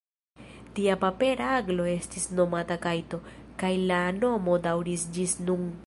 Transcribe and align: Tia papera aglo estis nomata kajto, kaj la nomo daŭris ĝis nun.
Tia 0.77 0.93
papera 1.03 1.49
aglo 1.57 1.85
estis 1.91 2.25
nomata 2.39 2.79
kajto, 2.87 3.23
kaj 3.65 3.73
la 3.93 4.01
nomo 4.21 4.61
daŭris 4.69 5.07
ĝis 5.19 5.39
nun. 5.47 5.75